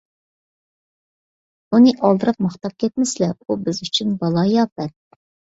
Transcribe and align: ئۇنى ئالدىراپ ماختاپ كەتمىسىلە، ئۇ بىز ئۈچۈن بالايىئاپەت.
ئۇنى 1.69 1.93
ئالدىراپ 2.01 2.41
ماختاپ 2.47 2.75
كەتمىسىلە، 2.85 3.29
ئۇ 3.37 3.59
بىز 3.69 3.83
ئۈچۈن 3.89 4.17
بالايىئاپەت. 4.25 4.99